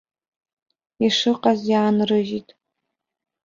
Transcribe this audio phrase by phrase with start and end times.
[1.05, 2.49] Ишыҟаз иаанрыжьит.